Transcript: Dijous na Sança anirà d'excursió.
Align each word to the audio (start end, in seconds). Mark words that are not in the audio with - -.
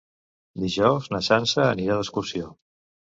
Dijous 0.61 1.09
na 1.15 1.21
Sança 1.27 1.67
anirà 1.67 1.99
d'excursió. 2.01 2.51